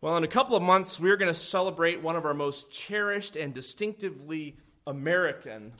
[0.00, 3.34] Well, in a couple of months, we're going to celebrate one of our most cherished
[3.34, 5.72] and distinctively American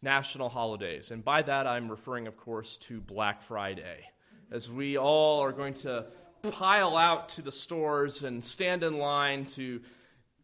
[0.00, 1.10] national holidays.
[1.10, 4.08] And by that, I'm referring, of course, to Black Friday,
[4.50, 6.06] as we all are going to
[6.52, 9.82] pile out to the stores and stand in line to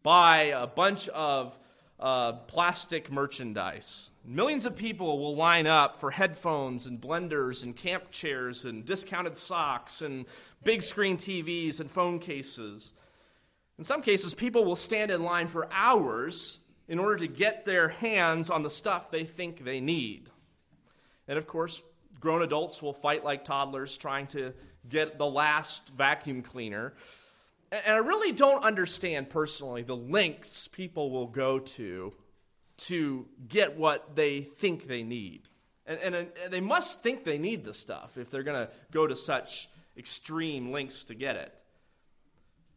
[0.03, 1.57] buy a bunch of
[1.99, 4.11] uh, plastic merchandise.
[4.23, 9.35] Millions of people will line up for headphones and blenders and camp chairs and discounted
[9.35, 10.27] socks and
[10.63, 12.91] big screen TVs and phone cases.
[13.77, 17.89] In some cases, people will stand in line for hours in order to get their
[17.89, 20.29] hands on the stuff they think they need.
[21.27, 21.81] And of course,
[22.19, 24.53] grown adults will fight like toddlers trying to
[24.87, 26.93] get the last vacuum cleaner.
[27.71, 32.13] And I really don't understand personally the lengths people will go to
[32.75, 35.47] to get what they think they need.
[35.85, 39.07] And, and, and they must think they need the stuff if they're going to go
[39.07, 41.53] to such extreme lengths to get it.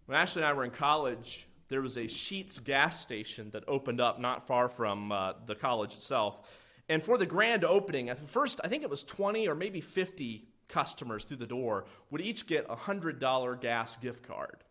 [0.06, 4.00] When Ashley and I were in college, there was a Sheetz gas station that opened
[4.00, 6.48] up not far from uh, the college itself.
[6.88, 10.46] And for the grand opening, at first, I think it was 20 or maybe 50
[10.68, 14.62] customers through the door would each get a $100 gas gift card,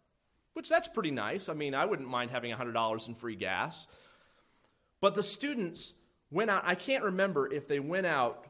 [0.54, 1.50] which that's pretty nice.
[1.50, 3.88] I mean, I wouldn't mind having $100 in free gas.
[5.02, 5.94] But the students
[6.32, 8.48] went out, I can't remember if they went out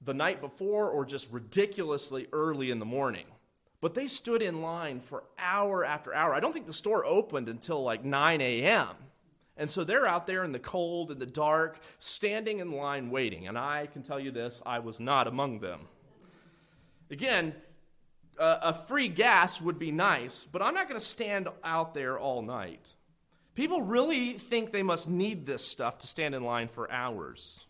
[0.00, 3.26] the night before or just ridiculously early in the morning.
[3.80, 6.34] But they stood in line for hour after hour.
[6.34, 8.88] I don't think the store opened until like 9 a.m.
[9.56, 13.46] And so they're out there in the cold, and the dark, standing in line waiting.
[13.46, 15.80] And I can tell you this I was not among them.
[17.10, 17.54] Again,
[18.38, 22.18] uh, a free gas would be nice, but I'm not going to stand out there
[22.18, 22.94] all night.
[23.54, 27.64] People really think they must need this stuff to stand in line for hours.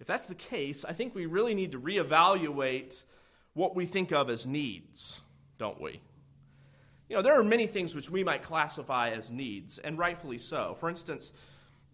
[0.00, 3.04] If that's the case, I think we really need to reevaluate
[3.54, 5.20] what we think of as needs
[5.58, 6.00] don't we?
[7.08, 10.74] You know, there are many things which we might classify as needs, and rightfully so.
[10.74, 11.32] For instance,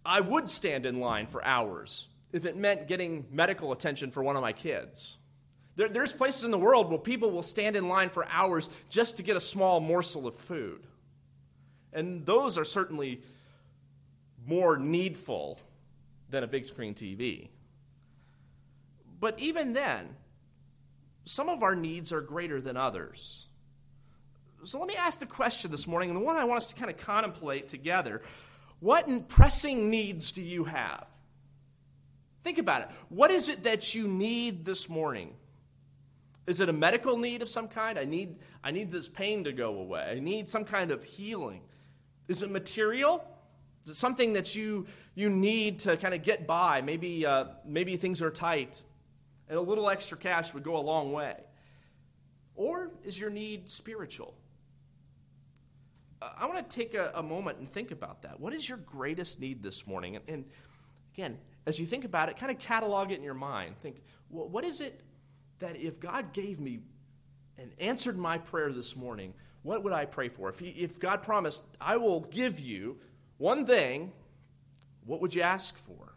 [0.05, 4.37] I would stand in line for hours if it meant getting medical attention for one
[4.37, 5.19] of my kids.
[5.77, 9.19] There, there's places in the world where people will stand in line for hours just
[9.19, 10.87] to get a small morsel of food.
[11.93, 13.23] And those are certainly
[14.47, 15.59] more needful
[16.31, 17.49] than a big screen TV.
[19.21, 20.17] But even then,
[21.25, 23.47] some of our needs are greater than others.
[24.65, 26.77] So let me ask the question this morning, and the one I want us to
[26.77, 28.23] kind of contemplate together.
[28.79, 31.07] What pressing needs do you have?
[32.45, 32.89] Think about it.
[33.09, 35.35] What is it that you need this morning?
[36.47, 37.99] Is it a medical need of some kind?
[37.99, 40.15] I need, I need this pain to go away.
[40.17, 41.63] I need some kind of healing.
[42.29, 43.25] Is it material?
[43.85, 44.87] Is it something that you,
[45.17, 46.83] you need to kind of get by?
[46.83, 48.81] Maybe, uh, maybe things are tight,
[49.49, 51.35] and a little extra cash would go a long way.
[52.55, 54.35] Or is your need spiritual?
[56.37, 58.39] I want to take a, a, moment and think about that.
[58.41, 60.17] What is your greatest need this morning?
[60.17, 60.45] And, and
[61.15, 63.77] again, as you think about it, kind of catalog it in your mind.
[63.81, 65.03] Think, well, what is it
[65.61, 66.81] that if God gave me
[67.59, 70.49] and answered my prayer this morning, what would I pray for?
[70.49, 72.99] If, he, if God promised, I will give you
[73.39, 74.13] one thing,
[75.05, 76.15] what would you ask for?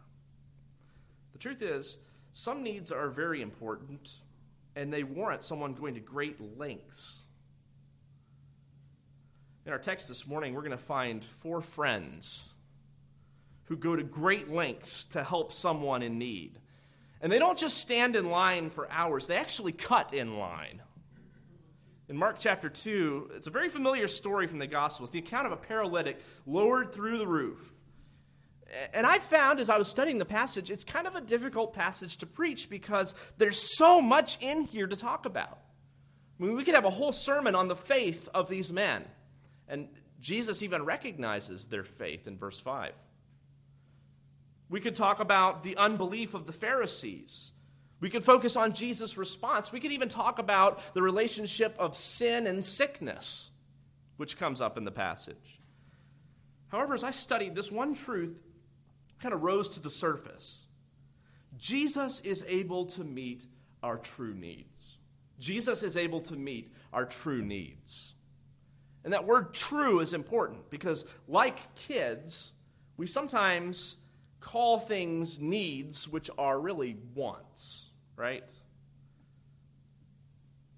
[1.32, 1.98] The truth is,
[2.32, 4.10] some needs are very important
[4.74, 7.22] and they warrant someone going to great lengths
[9.66, 12.48] in our text this morning, we're going to find four friends
[13.64, 16.60] who go to great lengths to help someone in need.
[17.20, 20.82] And they don't just stand in line for hours, they actually cut in line.
[22.08, 25.52] In Mark chapter 2, it's a very familiar story from the Gospels, the account of
[25.52, 27.74] a paralytic lowered through the roof.
[28.94, 32.18] And I found as I was studying the passage, it's kind of a difficult passage
[32.18, 35.58] to preach because there's so much in here to talk about.
[36.38, 39.04] I mean, we could have a whole sermon on the faith of these men.
[39.68, 39.88] And
[40.20, 42.92] Jesus even recognizes their faith in verse 5.
[44.68, 47.52] We could talk about the unbelief of the Pharisees.
[48.00, 49.72] We could focus on Jesus' response.
[49.72, 53.50] We could even talk about the relationship of sin and sickness,
[54.16, 55.60] which comes up in the passage.
[56.68, 58.36] However, as I studied, this one truth
[59.20, 60.66] kind of rose to the surface.
[61.56, 63.46] Jesus is able to meet
[63.82, 64.98] our true needs.
[65.38, 68.15] Jesus is able to meet our true needs.
[69.06, 72.50] And that word true is important because, like kids,
[72.96, 73.98] we sometimes
[74.40, 77.86] call things needs which are really wants,
[78.16, 78.50] right?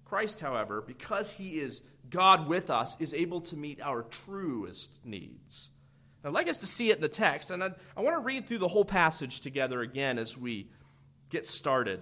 [0.05, 5.71] Christ, however, because he is God with us, is able to meet our truest needs.
[6.23, 8.45] I'd like us to see it in the text, and I, I want to read
[8.45, 10.69] through the whole passage together again as we
[11.31, 11.99] get started.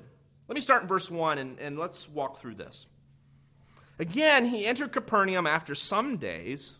[0.49, 2.85] Let me start in verse 1 and, and let's walk through this.
[3.99, 6.79] Again, he entered Capernaum after some days,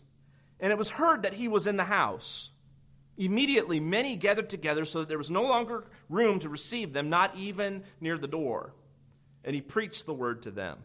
[0.60, 2.52] and it was heard that he was in the house.
[3.16, 7.34] Immediately, many gathered together so that there was no longer room to receive them, not
[7.36, 8.72] even near the door.
[9.44, 10.78] And he preached the word to them.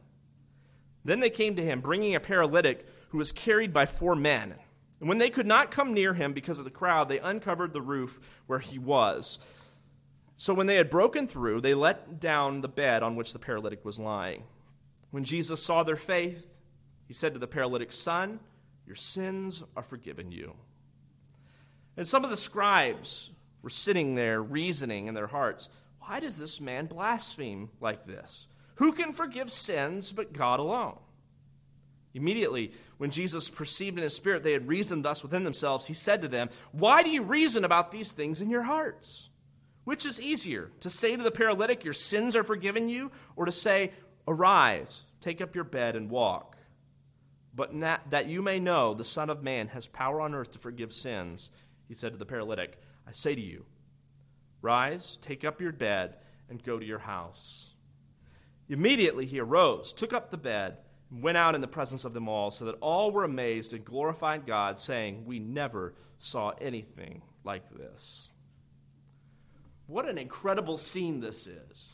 [1.05, 4.55] Then they came to him, bringing a paralytic who was carried by four men.
[4.99, 7.81] And when they could not come near him because of the crowd, they uncovered the
[7.81, 9.37] roof where he was.
[10.37, 13.85] So when they had broken through, they let down the bed on which the paralytic
[13.85, 14.43] was lying.
[15.13, 16.47] When Jesus saw their faith,
[17.07, 18.39] he said to the paralytic, Son,
[18.87, 20.55] your sins are forgiven you.
[21.95, 23.29] And some of the scribes
[23.61, 25.69] were sitting there reasoning in their hearts,
[25.99, 28.47] Why does this man blaspheme like this?
[28.77, 30.97] Who can forgive sins but God alone?
[32.15, 36.23] Immediately, when Jesus perceived in his spirit they had reasoned thus within themselves, he said
[36.23, 39.29] to them, Why do you reason about these things in your hearts?
[39.83, 43.51] Which is easier, to say to the paralytic, Your sins are forgiven you, or to
[43.51, 43.91] say,
[44.27, 46.57] Arise, take up your bed, and walk?
[47.55, 47.71] But
[48.09, 51.51] that you may know the Son of Man has power on earth to forgive sins,
[51.87, 53.65] he said to the paralytic, I say to you,
[54.61, 56.15] Rise, take up your bed,
[56.49, 57.73] and go to your house.
[58.69, 60.77] Immediately he arose, took up the bed,
[61.11, 63.83] and went out in the presence of them all, so that all were amazed and
[63.83, 68.31] glorified God, saying, We never saw anything like this.
[69.87, 71.93] What an incredible scene this is.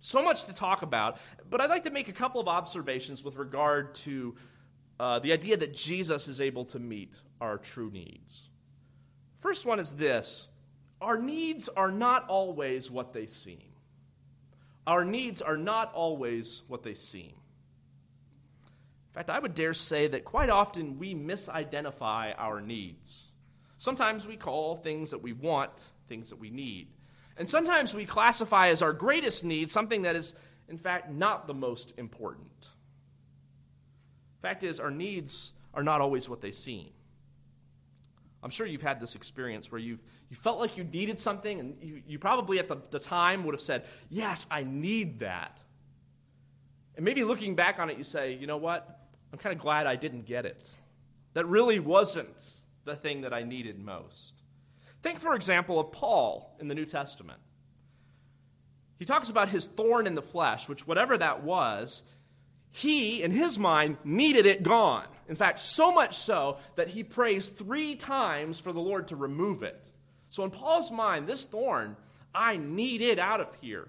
[0.00, 1.18] So much to talk about,
[1.50, 4.36] but I'd like to make a couple of observations with regard to
[5.00, 8.48] uh, the idea that Jesus is able to meet our true needs.
[9.38, 10.48] First one is this
[11.00, 13.72] our needs are not always what they seem.
[14.86, 17.34] Our needs are not always what they seem.
[19.08, 23.28] In fact, I would dare say that quite often we misidentify our needs.
[23.78, 25.72] Sometimes we call things that we want
[26.08, 26.88] things that we need.
[27.38, 30.34] And sometimes we classify as our greatest need something that is,
[30.68, 32.68] in fact, not the most important.
[34.42, 36.90] Fact is, our needs are not always what they seem.
[38.42, 40.00] I'm sure you've had this experience where you've
[40.30, 43.54] you felt like you needed something, and you, you probably at the, the time would
[43.54, 45.58] have said, Yes, I need that.
[46.96, 49.00] And maybe looking back on it, you say, You know what?
[49.32, 50.70] I'm kind of glad I didn't get it.
[51.32, 54.37] That really wasn't the thing that I needed most.
[55.02, 57.38] Think, for example, of Paul in the New Testament.
[58.98, 62.02] He talks about his thorn in the flesh, which, whatever that was,
[62.70, 65.06] he, in his mind, needed it gone.
[65.28, 69.62] In fact, so much so that he prays three times for the Lord to remove
[69.62, 69.88] it.
[70.30, 71.96] So, in Paul's mind, this thorn,
[72.34, 73.88] I need it out of here.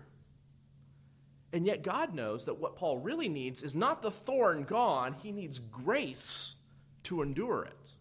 [1.52, 5.32] And yet, God knows that what Paul really needs is not the thorn gone, he
[5.32, 6.56] needs grace
[7.04, 7.94] to endure it.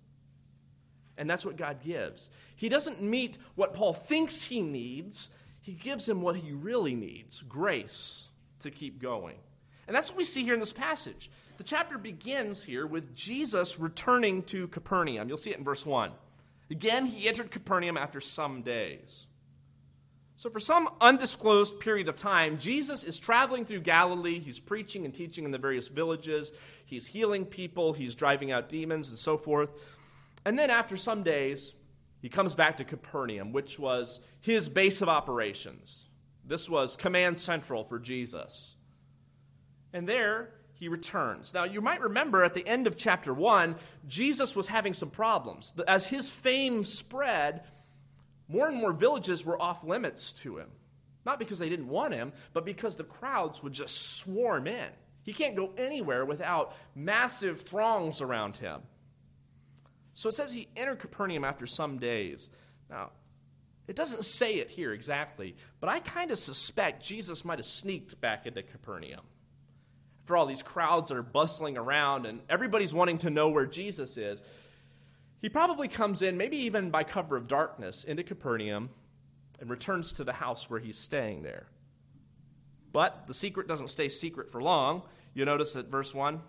[1.19, 2.31] And that's what God gives.
[2.57, 5.29] He doesn't meet what Paul thinks he needs,
[5.61, 8.29] he gives him what he really needs grace
[8.61, 9.37] to keep going.
[9.87, 11.31] And that's what we see here in this passage.
[11.59, 15.29] The chapter begins here with Jesus returning to Capernaum.
[15.29, 16.13] You'll see it in verse 1.
[16.71, 19.27] Again, he entered Capernaum after some days.
[20.37, 24.39] So, for some undisclosed period of time, Jesus is traveling through Galilee.
[24.39, 26.53] He's preaching and teaching in the various villages.
[26.85, 27.93] He's healing people.
[27.93, 29.71] He's driving out demons and so forth.
[30.45, 31.75] And then after some days,
[32.21, 36.07] he comes back to Capernaum, which was his base of operations.
[36.45, 38.75] This was command central for Jesus.
[39.93, 41.53] And there he returns.
[41.53, 43.77] Now, you might remember at the end of chapter 1,
[44.07, 45.75] Jesus was having some problems.
[45.87, 47.65] As his fame spread,
[48.49, 50.69] more and more villages were off limits to him.
[51.27, 54.89] Not because they didn't want him, but because the crowds would just swarm in.
[55.23, 58.81] He can't go anywhere without massive throngs around him.
[60.19, 62.51] So it says he entered Capernaum after some days.
[62.91, 63.11] Now,
[63.87, 68.21] it doesn't say it here exactly, but I kind of suspect Jesus might have sneaked
[68.21, 69.21] back into Capernaum.
[70.25, 74.43] For all these crowds are bustling around and everybody's wanting to know where Jesus is,
[75.41, 78.91] he probably comes in, maybe even by cover of darkness, into Capernaum
[79.61, 81.69] and returns to the house where he's staying there.
[82.91, 85.03] But the secret doesn't stay secret for long.
[85.33, 86.41] You notice at verse 1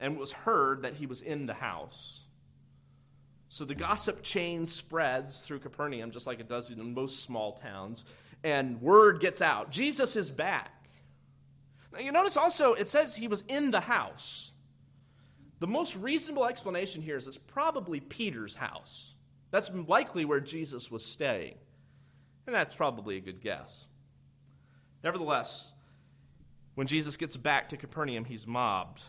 [0.00, 2.21] and it was heard that he was in the house.
[3.52, 8.06] So the gossip chain spreads through Capernaum, just like it does in most small towns,
[8.42, 10.88] and word gets out Jesus is back.
[11.92, 14.52] Now, you notice also it says he was in the house.
[15.60, 19.12] The most reasonable explanation here is it's probably Peter's house.
[19.50, 21.56] That's likely where Jesus was staying.
[22.46, 23.86] And that's probably a good guess.
[25.04, 25.72] Nevertheless,
[26.74, 29.02] when Jesus gets back to Capernaum, he's mobbed.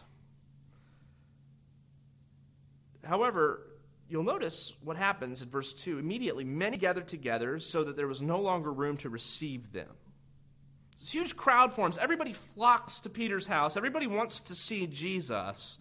[3.05, 3.67] However,
[4.13, 5.97] you'll notice what happens in verse 2.
[5.97, 9.89] Immediately, many gathered together so that there was no longer room to receive them.
[10.99, 11.97] This huge crowd forms.
[11.97, 13.75] Everybody flocks to Peter's house.
[13.75, 15.79] Everybody wants to see Jesus.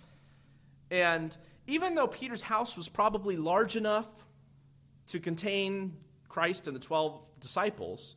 [0.90, 1.36] And
[1.66, 4.08] even though Peter's house was probably large enough
[5.08, 5.98] to contain
[6.30, 8.16] Christ and the 12 disciples,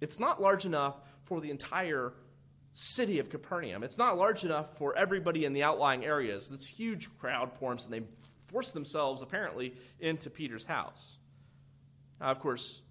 [0.00, 2.12] it's not large enough for the entire
[2.72, 3.84] city of Capernaum.
[3.84, 6.48] It's not large enough for everybody in the outlying areas.
[6.48, 8.02] This huge crowd forms, and they
[8.54, 11.16] force themselves, apparently, into Peter's house.
[12.20, 12.82] Now, of course,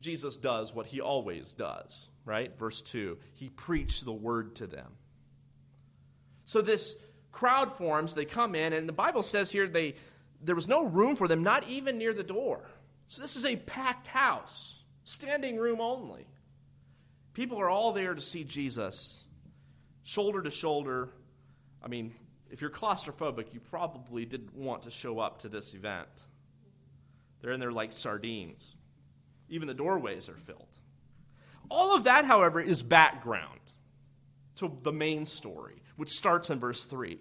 [0.00, 2.58] Jesus does what he always does, right?
[2.58, 4.92] Verse 2 He preached the word to them.
[6.46, 6.96] So this
[7.32, 9.94] crowd forms, they come in, and the Bible says here they,
[10.42, 12.64] there was no room for them, not even near the door.
[13.08, 16.26] So this is a packed house, standing room only.
[17.34, 19.22] People are all there to see Jesus,
[20.02, 21.10] shoulder to shoulder.
[21.84, 22.14] I mean,
[22.50, 26.08] if you're claustrophobic, you probably didn't want to show up to this event.
[27.40, 28.76] They're in there like sardines.
[29.48, 30.78] Even the doorways are filled.
[31.70, 33.60] All of that, however, is background
[34.56, 37.20] to the main story, which starts in verse 3.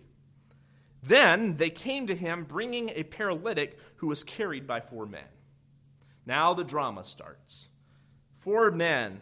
[1.04, 5.24] Then they came to him bringing a paralytic who was carried by four men.
[6.26, 7.70] Now the drama starts.
[8.34, 9.22] Four men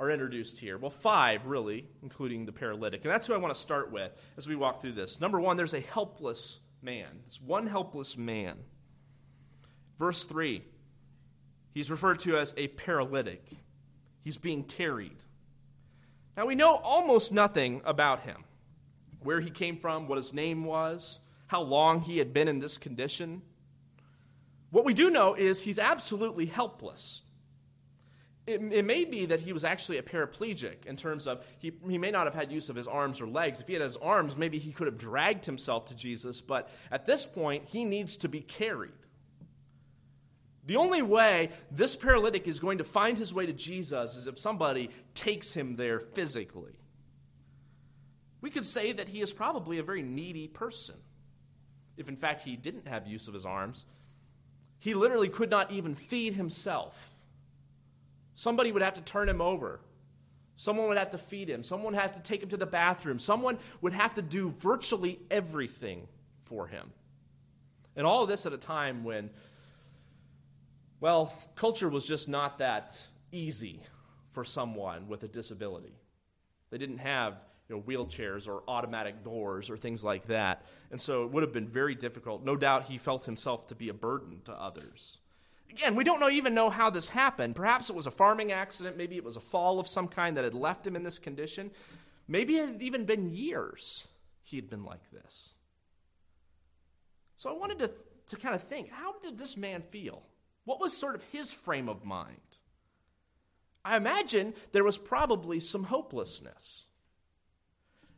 [0.00, 0.78] are introduced here.
[0.78, 3.04] Well, five, really, including the paralytic.
[3.04, 5.20] And that's who I want to start with as we walk through this.
[5.20, 7.20] Number one, there's a helpless man.
[7.26, 8.56] It's one helpless man.
[9.98, 10.62] Verse 3,
[11.74, 13.44] he's referred to as a paralytic.
[14.22, 15.18] He's being carried.
[16.34, 18.44] Now, we know almost nothing about him
[19.22, 22.78] where he came from, what his name was, how long he had been in this
[22.78, 23.42] condition.
[24.70, 27.20] What we do know is he's absolutely helpless.
[28.50, 31.98] It, it, may be that he was actually a paraplegic in terms of he, he
[31.98, 33.60] may not have had use of his arms or legs.
[33.60, 37.06] If he had his arms, maybe he could have dragged himself to Jesus, but at
[37.06, 38.92] this point, he needs to be carried.
[40.66, 44.38] The only way this paralytic is going to find his way to Jesus is if
[44.38, 46.78] somebody takes him there physically.
[48.40, 50.96] We could say that he is probably a very needy person.
[51.96, 53.84] If in fact he didn't have use of his arms,
[54.78, 57.16] he literally could not even feed himself.
[58.40, 59.80] Somebody would have to turn him over.
[60.56, 61.62] Someone would have to feed him.
[61.62, 63.18] Someone would have to take him to the bathroom.
[63.18, 66.08] Someone would have to do virtually everything
[66.44, 66.90] for him.
[67.96, 69.28] And all of this at a time when,
[71.00, 72.98] well, culture was just not that
[73.30, 73.82] easy
[74.32, 75.92] for someone with a disability.
[76.70, 77.34] They didn't have
[77.68, 80.64] you know, wheelchairs or automatic doors or things like that.
[80.90, 82.42] And so it would have been very difficult.
[82.42, 85.18] No doubt he felt himself to be a burden to others.
[85.70, 87.54] Again, we don't know, even know how this happened.
[87.54, 88.96] Perhaps it was a farming accident.
[88.96, 91.70] Maybe it was a fall of some kind that had left him in this condition.
[92.26, 94.08] Maybe it had even been years
[94.42, 95.54] he had been like this.
[97.36, 97.90] So I wanted to,
[98.28, 100.22] to kind of think how did this man feel?
[100.64, 102.36] What was sort of his frame of mind?
[103.84, 106.84] I imagine there was probably some hopelessness.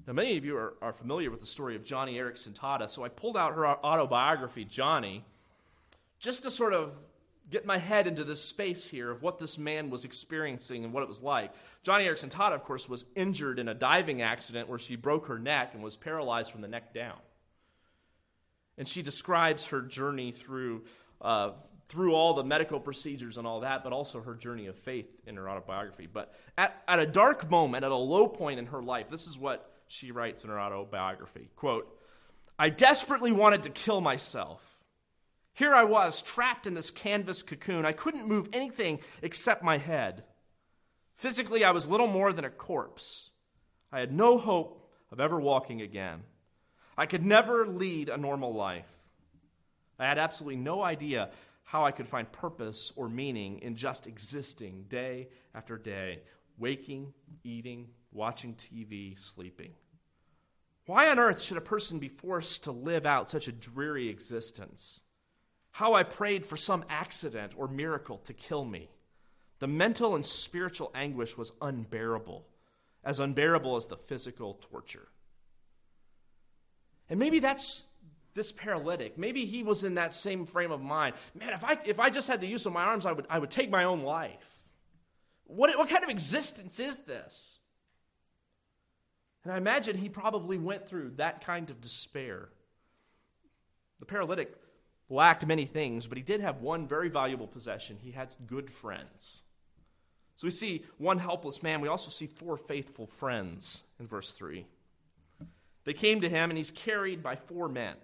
[0.06, 3.04] Now, many of you are, are familiar with the story of Joni Eareckson Tada, so
[3.04, 5.22] I pulled out her autobiography, Joni,
[6.18, 6.96] just to sort of
[7.52, 11.02] get my head into this space here of what this man was experiencing and what
[11.02, 11.52] it was like.
[11.84, 15.38] Joni Eareckson Tada, of course, was injured in a diving accident where she broke her
[15.38, 17.18] neck and was paralyzed from the neck down.
[18.78, 20.84] And she describes her journey through,
[21.20, 21.52] uh,
[21.88, 25.36] through all the medical procedures and all that, but also her journey of faith in
[25.36, 26.08] her autobiography.
[26.12, 29.38] But at, at a dark moment, at a low point in her life, this is
[29.38, 31.86] what she writes in her autobiography quote
[32.58, 34.71] i desperately wanted to kill myself
[35.54, 37.84] here i was trapped in this canvas cocoon.
[37.84, 40.24] I couldn't move anything except my head.
[41.14, 43.30] Physically i was little more than a corpse.
[43.90, 46.22] I had no hope of ever walking again.
[46.96, 48.90] I could never lead a normal life.
[49.98, 51.30] I had absolutely no idea
[51.64, 56.20] how i could find purpose or meaning in just existing day after day
[56.58, 57.12] waking
[57.44, 59.72] eating watching tv sleeping.
[60.86, 65.02] Why on earth should a person be forced to live out such a dreary existence?
[65.72, 68.90] How I prayed for some accident or miracle to kill me.
[69.58, 72.46] The mental and spiritual anguish was unbearable,
[73.04, 75.08] as unbearable as the physical torture.
[77.08, 77.88] And maybe that's
[78.34, 79.18] this paralytic.
[79.18, 81.14] Maybe he was in that same frame of mind.
[81.34, 83.38] Man, if I, if I just had the use of my arms, I would, I
[83.38, 84.64] would take my own life.
[85.44, 87.58] What, what kind of existence is this?
[89.44, 92.48] And I imagine he probably went through that kind of despair.
[93.98, 94.54] The paralytic
[95.12, 97.98] lacked many things, but he did have one very valuable possession.
[98.00, 99.42] He had good friends.
[100.36, 101.80] So we see one helpless man.
[101.80, 104.66] We also see four faithful friends in verse 3.
[105.84, 107.94] They came to him, and he's carried by four men.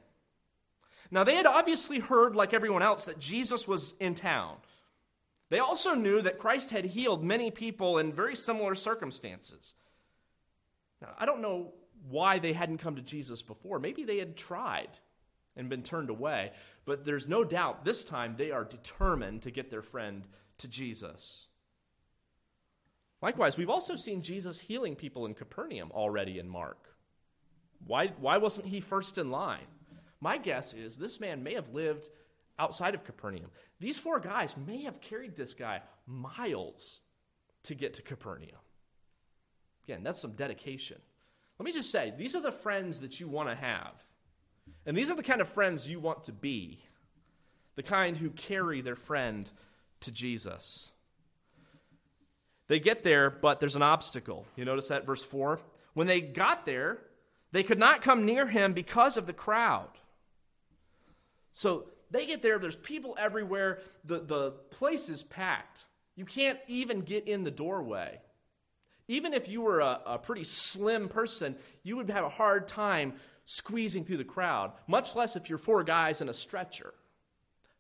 [1.11, 4.57] Now, they had obviously heard, like everyone else, that Jesus was in town.
[5.49, 9.75] They also knew that Christ had healed many people in very similar circumstances.
[11.01, 11.73] Now, I don't know
[12.09, 13.79] why they hadn't come to Jesus before.
[13.79, 14.91] Maybe they had tried
[15.59, 16.53] and been turned away.
[16.87, 20.27] But there's no doubt this time they are determined to get their friend
[20.59, 21.49] to Jesus.
[23.21, 26.79] Likewise, we've also seen Jesus healing people in Capernaum already in Mark.
[27.85, 29.67] Why, why wasn't he first in line?
[30.21, 32.09] My guess is this man may have lived
[32.59, 33.51] outside of Capernaum.
[33.81, 37.01] These four guys may have carried this guy miles
[37.65, 38.59] to get to Capernaum.
[39.85, 40.99] Again, that's some dedication.
[41.59, 43.93] Let me just say, these are the friends that you want to have.
[44.87, 46.81] And these are the kind of friends you want to be.
[47.77, 49.51] The kind who carry their friend
[50.01, 50.91] to Jesus.
[52.69, 54.47] They get there, but there's an obstacle.
[54.57, 55.61] You notice that verse 4?
[55.95, 56.99] When they got there,
[57.53, 59.89] they could not come near him because of the crowd.
[61.55, 65.85] So they get there, there's people everywhere, the, the place is packed.
[66.15, 68.21] You can't even get in the doorway.
[69.09, 73.15] Even if you were a, a pretty slim person, you would have a hard time
[73.51, 76.93] squeezing through the crowd, much less if you're four guys in a stretcher.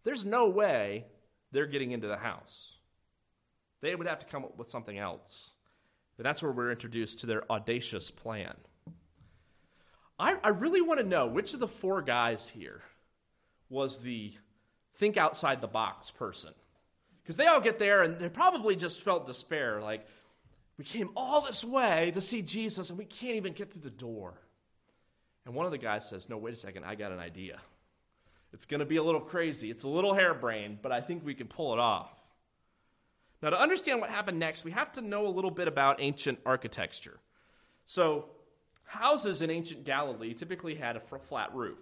[0.02, 1.04] There's no way
[1.52, 2.78] they're getting into the house.
[3.82, 5.50] They would have to come up with something else.
[6.16, 8.54] That's where we're introduced to their audacious plan.
[10.18, 12.80] I, I really want to know which of the four guys here
[13.68, 14.32] was the
[14.96, 16.54] think outside the box person.
[17.22, 20.06] Because they all get there and they probably just felt despair like,
[20.78, 23.90] we came all this way to see Jesus and we can't even get through the
[23.90, 24.40] door.
[25.48, 27.58] And one of the guys says, No, wait a second, I got an idea.
[28.52, 29.70] It's going to be a little crazy.
[29.70, 32.10] It's a little harebrained, but I think we can pull it off.
[33.40, 36.38] Now, to understand what happened next, we have to know a little bit about ancient
[36.44, 37.18] architecture.
[37.86, 38.26] So,
[38.84, 41.78] houses in ancient Galilee typically had a flat roof,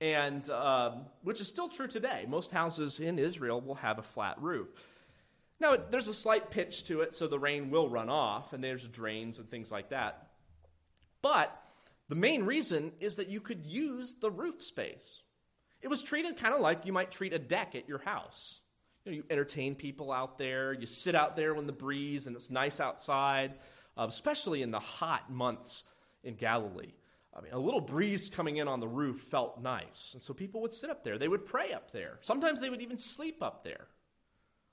[0.00, 2.26] and um, which is still true today.
[2.28, 4.68] Most houses in Israel will have a flat roof.
[5.58, 8.86] Now, there's a slight pitch to it, so the rain will run off, and there's
[8.86, 10.28] drains and things like that.
[11.22, 11.60] But
[12.08, 15.22] the main reason is that you could use the roof space.
[15.80, 18.60] It was treated kind of like you might treat a deck at your house.
[19.04, 20.72] You, know, you entertain people out there.
[20.72, 23.54] You sit out there when the breeze and it's nice outside,
[23.96, 25.84] uh, especially in the hot months
[26.24, 26.92] in Galilee.
[27.36, 30.12] I mean, a little breeze coming in on the roof felt nice.
[30.14, 31.18] And so people would sit up there.
[31.18, 32.18] They would pray up there.
[32.22, 33.88] Sometimes they would even sleep up there.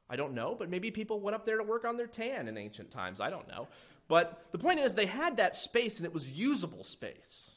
[0.09, 2.57] I don't know, but maybe people went up there to work on their tan in
[2.57, 3.19] ancient times.
[3.19, 3.67] I don't know.
[4.07, 7.49] But the point is, they had that space and it was usable space.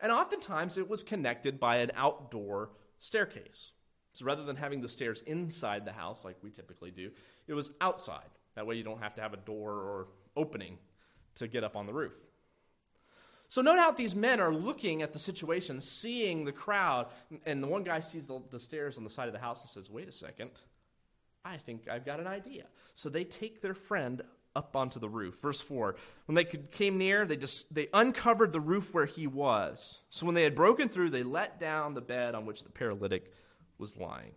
[0.00, 3.72] And oftentimes it was connected by an outdoor staircase.
[4.12, 7.10] So rather than having the stairs inside the house like we typically do,
[7.46, 8.28] it was outside.
[8.54, 10.78] That way you don't have to have a door or opening
[11.36, 12.14] to get up on the roof.
[13.48, 17.06] So no doubt these men are looking at the situation, seeing the crowd,
[17.44, 19.70] and the one guy sees the, the stairs on the side of the house and
[19.70, 20.50] says, Wait a second,
[21.44, 22.64] I think I've got an idea.
[22.94, 24.22] So they take their friend
[24.56, 25.40] up onto the roof.
[25.40, 30.00] Verse 4 When they came near, they, just, they uncovered the roof where he was.
[30.10, 33.32] So when they had broken through, they let down the bed on which the paralytic
[33.78, 34.32] was lying.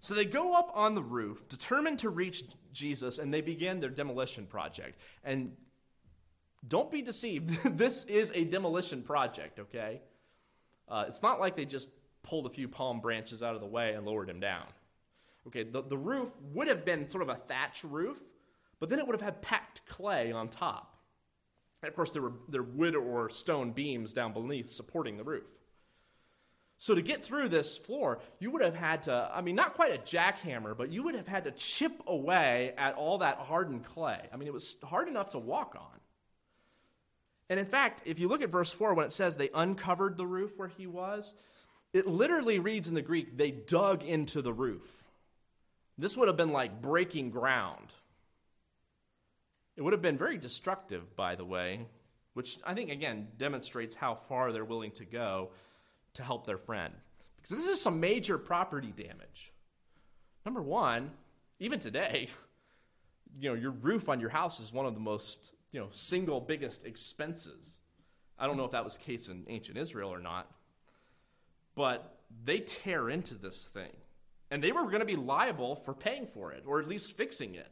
[0.00, 3.90] So they go up on the roof, determined to reach Jesus, and they begin their
[3.90, 5.00] demolition project.
[5.24, 5.52] And
[6.66, 10.00] don't be deceived, this is a demolition project, okay?
[10.88, 11.90] Uh, it's not like they just
[12.22, 14.64] pulled a few palm branches out of the way and lowered him down.
[15.46, 18.18] Okay, the, the roof would have been sort of a thatch roof,
[18.80, 20.96] but then it would have had packed clay on top.
[21.82, 25.46] And of course, there were there wood or stone beams down beneath supporting the roof.
[26.80, 29.92] So to get through this floor, you would have had to, I mean, not quite
[29.92, 34.20] a jackhammer, but you would have had to chip away at all that hardened clay.
[34.32, 36.00] I mean, it was hard enough to walk on.
[37.50, 40.26] And in fact, if you look at verse 4, when it says they uncovered the
[40.26, 41.34] roof where he was,
[41.92, 45.04] it literally reads in the Greek, they dug into the roof.
[45.96, 47.92] This would have been like breaking ground.
[49.78, 51.86] It would have been very destructive, by the way,
[52.34, 55.50] which I think, again, demonstrates how far they're willing to go
[56.14, 56.92] to help their friend.
[57.36, 59.52] Because this is some major property damage.
[60.44, 61.12] Number one,
[61.60, 62.28] even today,
[63.40, 66.40] you know, your roof on your house is one of the most, you know, single
[66.40, 67.78] biggest expenses.
[68.36, 70.50] I don't know if that was the case in ancient Israel or not,
[71.76, 73.92] but they tear into this thing.
[74.50, 77.54] And they were going to be liable for paying for it, or at least fixing
[77.54, 77.70] it.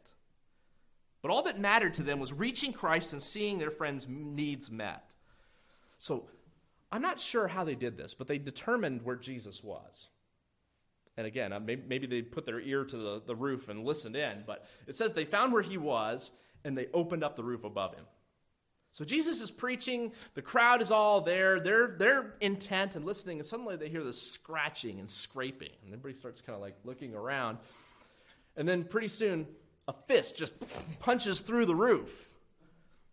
[1.27, 5.11] But all that mattered to them was reaching Christ and seeing their friends' needs met.
[5.99, 6.29] So
[6.93, 10.09] I'm not sure how they did this, but they determined where Jesus was.
[11.17, 14.45] And again, uh, maybe, they put their ear to the, the roof and listened in,
[14.47, 16.31] but it says they found where he was
[16.65, 18.05] and they opened up the roof above him.
[18.93, 23.47] So Jesus is preaching, the crowd is all there, they're, they're intent and listening, and
[23.47, 25.75] suddenly they hear this scratching and scraping.
[25.83, 27.59] And everybody starts kind of like looking around.
[28.57, 29.49] And then pretty soon,
[29.89, 30.55] a fist just
[31.01, 32.29] punches through the roof.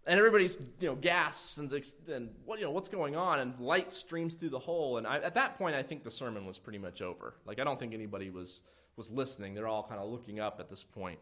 [0.05, 1.71] And everybody's, you know, gasps and,
[2.11, 3.39] and what, you know, what's going on?
[3.39, 4.97] And light streams through the hole.
[4.97, 7.35] And I, at that point, I think the sermon was pretty much over.
[7.45, 8.61] Like, I don't think anybody was,
[8.97, 9.53] was listening.
[9.53, 11.19] They're all kind of looking up at this point.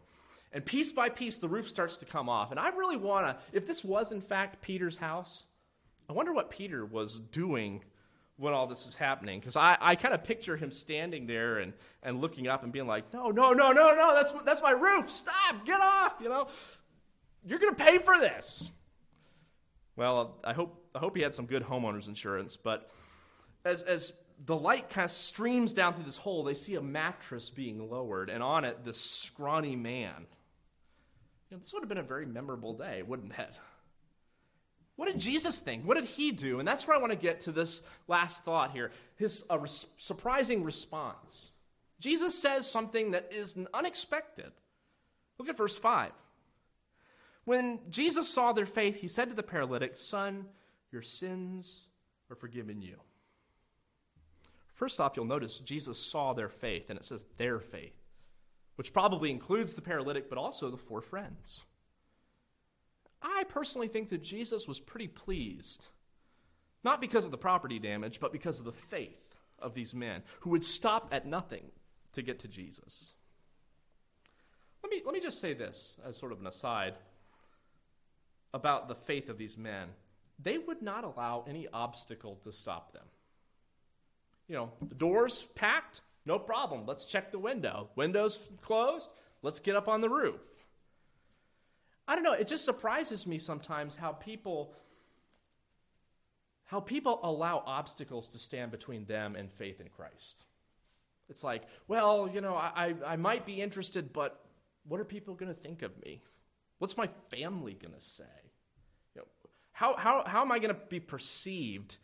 [0.52, 2.50] And piece by piece, the roof starts to come off.
[2.50, 5.44] And I really want to, if this was in fact Peter's house,
[6.10, 7.84] I wonder what Peter was doing
[8.38, 9.40] when all this is happening.
[9.40, 12.88] Because I, I kind of picture him standing there and, and looking up and being
[12.88, 15.10] like, no, no, no, no, no, that's, that's my roof.
[15.10, 16.48] Stop, get off, you know.
[17.46, 18.72] You're going to pay for this.
[19.96, 22.58] Well, I hope, I hope he had some good homeowner's insurance.
[22.58, 22.90] But
[23.66, 24.14] as, as
[24.46, 28.30] the light kind of streams down through this hole, they see a mattress being lowered,
[28.30, 30.26] and on it, this scrawny man.
[31.50, 33.54] You know, this would have been a very memorable day, wouldn't it?
[34.96, 35.86] What did Jesus think?
[35.86, 36.60] What did he do?
[36.60, 39.88] And that's where I want to get to this last thought here his a res-
[39.98, 41.50] surprising response.
[42.00, 44.52] Jesus says something that is unexpected.
[45.38, 46.12] Look at verse 5.
[47.46, 50.46] When Jesus saw their faith, he said to the paralytic, Son,
[50.92, 51.82] your sins
[52.30, 52.98] are forgiven you.
[54.74, 57.96] First off, you'll notice Jesus saw their faith, and it says their faith,
[58.76, 61.64] which probably includes the paralytic, but also the four friends.
[63.22, 65.90] I personally think that Jesus was pretty pleased,
[66.84, 70.52] not because of the property damage, but because of the faith of these men who
[70.52, 71.66] would stop at nothing
[72.14, 73.14] to get to Jesus.
[74.84, 76.96] Let me, let me just say this as sort of an aside
[78.54, 79.90] about the faith of these men.
[80.40, 83.06] They would not allow any obstacle to stop them.
[84.48, 86.86] You know, the doors packed, no problem.
[86.86, 87.90] Let's check the window.
[87.96, 89.10] Windows closed,
[89.44, 90.42] let's get up on the roof.
[92.12, 94.74] I don't know, it just surprises me sometimes how people
[96.66, 100.44] how people allow obstacles to stand between them and faith in Christ.
[101.30, 104.44] It's like, well, you know, I, I might be interested, but
[104.86, 106.22] what are people going to think of me?
[106.80, 108.24] What's my family going to say?
[109.16, 109.28] You know,
[109.72, 111.96] how, how, how am I going to be perceived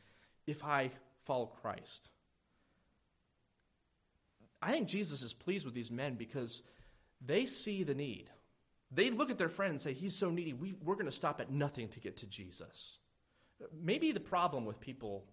[0.46, 0.91] if I
[1.26, 2.10] follow Christ?
[4.62, 6.63] I think Jesus is pleased with these men because
[7.26, 8.30] they see the need.
[8.91, 11.41] They look at their friend and say, He's so needy, we, we're going to stop
[11.41, 12.97] at nothing to get to Jesus.
[13.73, 15.26] Maybe the problem with people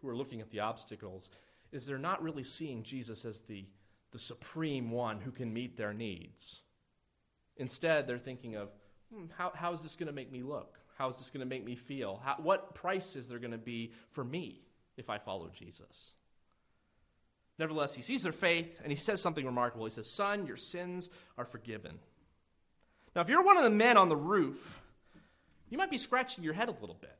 [0.00, 1.30] who are looking at the obstacles
[1.72, 3.64] is they're not really seeing Jesus as the,
[4.12, 6.60] the supreme one who can meet their needs.
[7.56, 8.68] Instead, they're thinking of,
[9.12, 10.78] hmm, how, how is this going to make me look?
[10.96, 12.20] How is this going to make me feel?
[12.24, 14.62] How, what price is there going to be for me
[14.96, 16.14] if I follow Jesus?
[17.58, 19.84] Nevertheless, he sees their faith and he says something remarkable.
[19.84, 21.98] He says, Son, your sins are forgiven.
[23.14, 24.80] Now, if you're one of the men on the roof,
[25.70, 27.16] you might be scratching your head a little bit.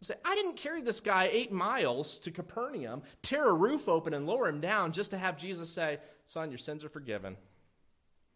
[0.00, 4.12] You say, I didn't carry this guy eight miles to Capernaum, tear a roof open
[4.12, 7.36] and lower him down just to have Jesus say, Son, your sins are forgiven.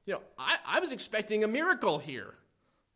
[0.07, 2.35] You know, I, I was expecting a miracle here.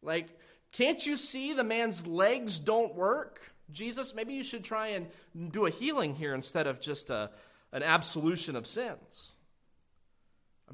[0.02, 0.28] Like,
[0.72, 3.40] can't you see the man's legs don't work?
[3.70, 5.06] Jesus, maybe you should try and
[5.52, 7.30] do a healing here instead of just a,
[7.72, 9.33] an absolution of sins.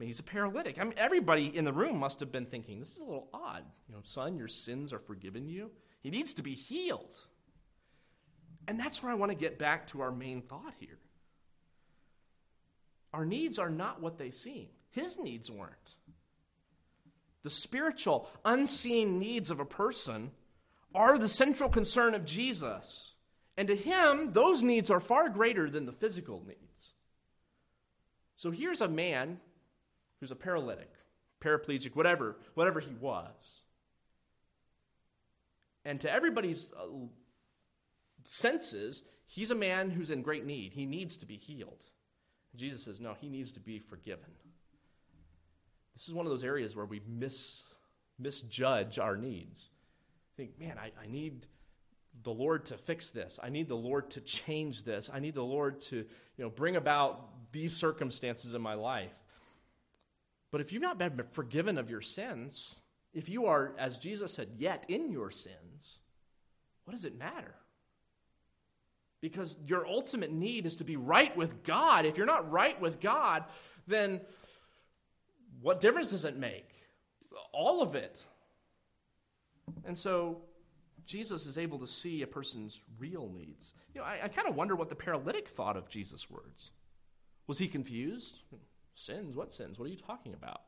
[0.00, 0.80] Mean, he's a paralytic.
[0.80, 3.64] I mean, everybody in the room must have been thinking, this is a little odd.
[3.86, 5.70] You know, son, your sins are forgiven you.
[6.00, 7.20] He needs to be healed.
[8.66, 10.96] And that's where I want to get back to our main thought here.
[13.12, 15.96] Our needs are not what they seem, his needs weren't.
[17.42, 20.30] The spiritual, unseen needs of a person
[20.94, 23.12] are the central concern of Jesus.
[23.58, 26.94] And to him, those needs are far greater than the physical needs.
[28.36, 29.40] So here's a man
[30.20, 30.92] who's a paralytic,
[31.42, 33.62] paraplegic, whatever, whatever he was.
[35.84, 36.86] And to everybody's uh,
[38.24, 40.74] senses, he's a man who's in great need.
[40.74, 41.84] He needs to be healed.
[42.54, 44.30] Jesus says, no, he needs to be forgiven.
[45.94, 47.64] This is one of those areas where we mis,
[48.18, 49.70] misjudge our needs.
[50.36, 51.46] Think, man, I, I need
[52.22, 53.38] the Lord to fix this.
[53.42, 55.10] I need the Lord to change this.
[55.12, 59.12] I need the Lord to, you know, bring about these circumstances in my life.
[60.50, 62.74] But if you've not been forgiven of your sins,
[63.12, 65.98] if you are, as Jesus said, yet in your sins,
[66.84, 67.54] what does it matter?
[69.20, 72.06] Because your ultimate need is to be right with God.
[72.06, 73.44] If you're not right with God,
[73.86, 74.20] then
[75.60, 76.68] what difference does it make?
[77.52, 78.24] All of it.
[79.84, 80.42] And so
[81.06, 83.74] Jesus is able to see a person's real needs.
[83.94, 86.70] You know, I, I kind of wonder what the paralytic thought of Jesus' words.
[87.46, 88.38] Was he confused?
[88.94, 89.36] Sins?
[89.36, 89.78] What sins?
[89.78, 90.62] What are you talking about?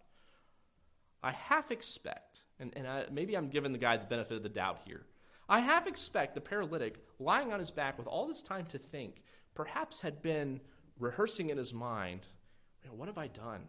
[1.23, 4.49] I half expect, and, and I, maybe I'm giving the guy the benefit of the
[4.49, 5.07] doubt here.
[5.49, 9.23] I half expect the paralytic, lying on his back with all this time to think,
[9.55, 10.61] perhaps had been
[10.99, 12.27] rehearsing in his mind,
[12.83, 13.63] you know, what have I done?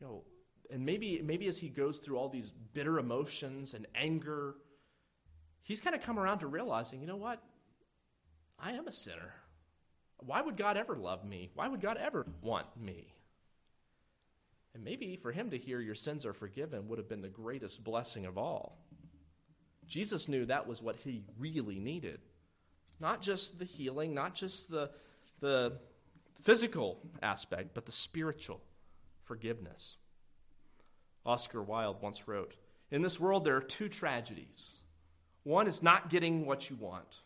[0.00, 0.24] You know,
[0.70, 4.54] and maybe maybe as he goes through all these bitter emotions and anger
[5.62, 7.42] he's kind of come around to realizing, you know what?
[8.58, 9.34] I am a sinner.
[10.26, 11.50] Why would God ever love me?
[11.54, 13.14] Why would God ever want me?
[14.74, 17.84] And maybe for him to hear your sins are forgiven would have been the greatest
[17.84, 18.78] blessing of all.
[19.86, 22.20] Jesus knew that was what he really needed.
[23.00, 24.90] Not just the healing, not just the,
[25.40, 25.78] the
[26.40, 28.60] physical aspect, but the spiritual
[29.24, 29.96] forgiveness.
[31.26, 32.54] Oscar Wilde once wrote
[32.90, 34.80] In this world, there are two tragedies.
[35.42, 37.20] One is not getting what you want,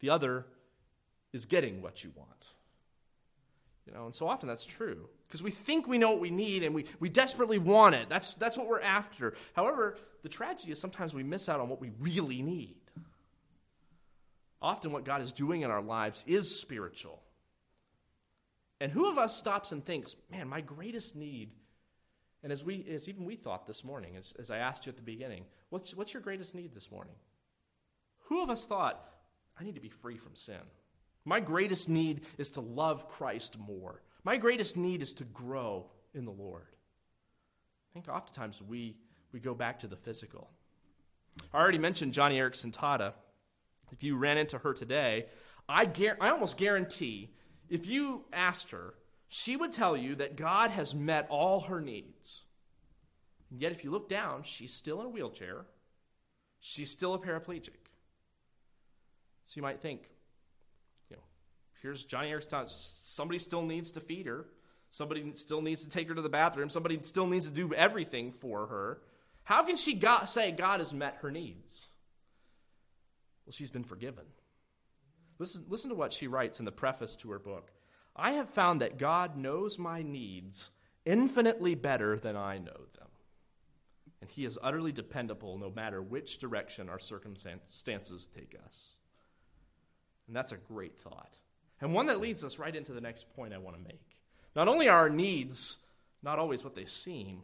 [0.00, 0.46] the other
[1.32, 2.30] is getting what you want.
[3.86, 6.62] You know, and so often that's true because we think we know what we need
[6.62, 8.08] and we, we desperately want it.
[8.08, 9.34] That's, that's what we're after.
[9.54, 12.76] However, the tragedy is sometimes we miss out on what we really need.
[14.62, 17.22] Often, what God is doing in our lives is spiritual.
[18.78, 21.50] And who of us stops and thinks, man, my greatest need,
[22.42, 24.96] and as, we, as even we thought this morning, as, as I asked you at
[24.96, 27.14] the beginning, what's, what's your greatest need this morning?
[28.24, 29.02] Who of us thought,
[29.58, 30.60] I need to be free from sin?
[31.24, 34.02] My greatest need is to love Christ more.
[34.24, 36.66] My greatest need is to grow in the Lord.
[37.90, 38.96] I think oftentimes we,
[39.32, 40.50] we go back to the physical.
[41.52, 43.14] I already mentioned Joni Eareckson Tada.
[43.92, 45.26] If you ran into her today,
[45.68, 47.30] I, gar- I almost guarantee
[47.68, 48.94] if you asked her,
[49.28, 52.42] she would tell you that God has met all her needs.
[53.50, 55.66] And yet, if you look down, she's still in a wheelchair,
[56.58, 57.88] she's still a paraplegic.
[59.44, 60.08] So you might think,
[61.82, 62.68] Here's Joni Eareckson.
[62.68, 64.46] Somebody still needs to feed her.
[64.90, 66.68] Somebody still needs to take her to the bathroom.
[66.68, 69.00] Somebody still needs to do everything for her.
[69.44, 71.86] How can she say God has met her needs?
[73.46, 74.24] Well, she's been forgiven.
[75.38, 77.72] Listen, listen to what she writes in the preface to her book.
[78.14, 80.70] I have found that God knows my needs
[81.06, 83.08] infinitely better than I know them.
[84.20, 88.88] And He is utterly dependable no matter which direction our circumstances take us.
[90.26, 91.38] And that's a great thought.
[91.80, 94.00] And one that leads us right into the next point I want to make.
[94.54, 95.78] Not only are our needs
[96.22, 97.42] not always what they seem,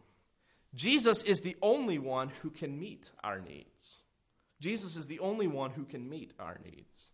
[0.75, 4.03] Jesus is the only one who can meet our needs.
[4.61, 7.11] Jesus is the only one who can meet our needs.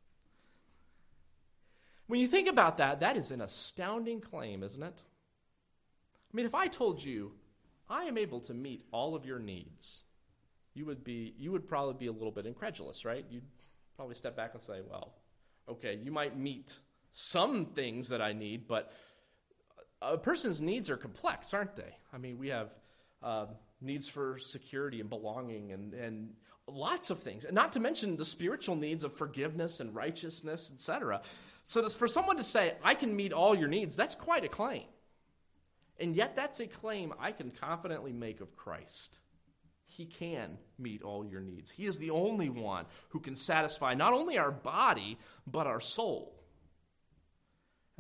[2.07, 5.03] When you think about that, that is an astounding claim, isn't it?
[6.33, 7.33] I mean, if I told you,
[7.89, 10.03] I am able to meet all of your needs,
[10.75, 13.25] you would be you would probably be a little bit incredulous, right?
[13.31, 13.45] You'd
[13.97, 15.15] probably step back and say, well,
[15.69, 16.79] okay, you might meet
[17.13, 18.93] some things that I need, but
[20.01, 21.97] a person's needs are complex, aren't they?
[22.13, 22.75] I mean, we have
[23.23, 23.47] uh,
[23.81, 26.31] needs for security and belonging and, and
[26.67, 31.23] lots of things, and not to mention the spiritual needs of forgiveness and righteousness, etc.
[31.65, 34.85] So, for someone to say, I can meet all your needs, that's quite a claim.
[36.01, 39.19] And yet, that's a claim I can confidently make of Christ.
[39.87, 41.71] He can meet all your needs.
[41.71, 46.42] He is the only one who can satisfy not only our body, but our soul.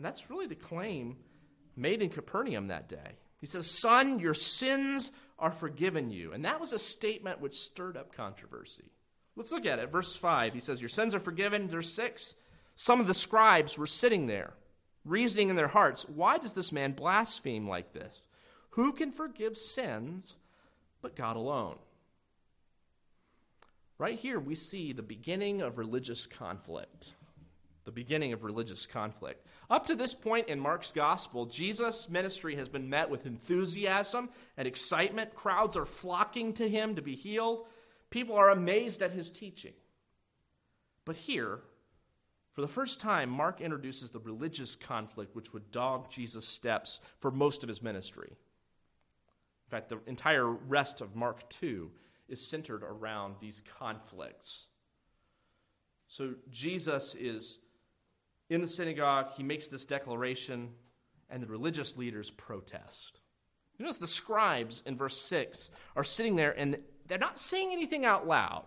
[0.02, 1.14] And that's really the claim
[1.76, 3.18] made in Capernaum that day.
[3.38, 6.32] He says, Son, your sins are forgiven you.
[6.32, 8.90] And that was a statement which stirred up controversy.
[9.36, 9.92] Let's look at it.
[9.92, 11.68] Verse 5, he says, Your sins are forgiven.
[11.68, 12.34] Verse 6,
[12.74, 14.54] some of the scribes were sitting there,
[15.04, 18.24] reasoning in their hearts, Why does this man blaspheme like this?
[18.70, 20.34] Who can forgive sins
[21.00, 21.76] but God alone?
[23.98, 27.14] Right here, we see the beginning of religious conflict
[27.84, 29.46] the beginning of religious conflict.
[29.70, 34.68] Up to this point in Mark's gospel, Jesus' ministry has been met with enthusiasm and
[34.68, 35.34] excitement.
[35.34, 37.66] Crowds are flocking to him to be healed.
[38.10, 39.72] People are amazed at his teaching.
[41.04, 41.60] But here,
[42.52, 47.30] for the first time, Mark introduces the religious conflict which would dog Jesus' steps for
[47.30, 48.30] most of his ministry.
[48.30, 51.90] In fact, the entire rest of Mark 2
[52.28, 54.66] is centered around these conflicts.
[56.08, 57.58] So Jesus is
[58.54, 60.70] in the synagogue, he makes this declaration,
[61.30, 63.20] and the religious leaders protest.
[63.78, 68.04] You notice the scribes in verse 6 are sitting there and they're not saying anything
[68.04, 68.66] out loud,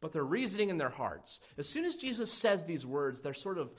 [0.00, 1.40] but they're reasoning in their hearts.
[1.56, 3.74] As soon as Jesus says these words, they're sort of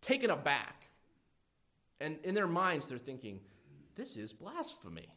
[0.00, 0.88] taken aback.
[2.00, 3.40] And in their minds, they're thinking,
[3.94, 5.14] this is blasphemy.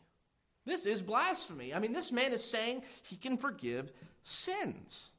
[0.66, 1.74] This is blasphemy.
[1.74, 3.92] I mean, this man is saying he can forgive
[4.24, 5.12] sins.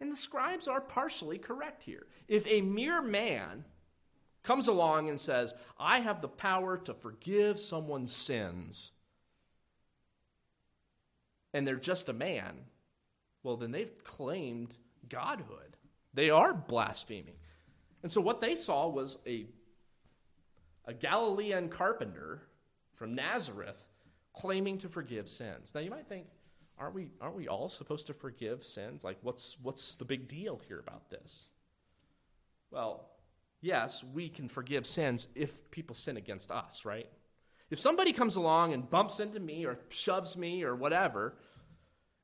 [0.00, 2.06] And the scribes are partially correct here.
[2.28, 3.64] If a mere man
[4.42, 8.92] comes along and says, I have the power to forgive someone's sins,
[11.52, 12.56] and they're just a man,
[13.42, 14.74] well, then they've claimed
[15.08, 15.76] godhood.
[16.14, 17.36] They are blaspheming.
[18.02, 19.46] And so what they saw was a,
[20.84, 22.42] a Galilean carpenter
[22.94, 23.76] from Nazareth
[24.32, 25.72] claiming to forgive sins.
[25.74, 26.26] Now you might think,
[26.78, 29.04] aren't we, aren't we all supposed to forgive sins?
[29.04, 31.46] Like, what's, what's the big deal here about this?
[32.70, 33.08] Well,
[33.60, 37.08] yes, we can forgive sins if people sin against us, right?
[37.70, 41.34] If somebody comes along and bumps into me or shoves me or whatever,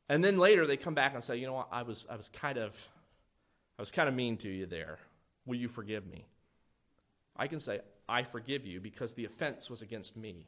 [0.09, 2.29] and then later they come back and say, you know what, I was, I was
[2.29, 2.77] kind of,
[3.79, 4.99] I was kind of mean to you there.
[5.47, 6.27] Will you forgive me?
[7.37, 10.47] I can say, I forgive you because the offense was against me.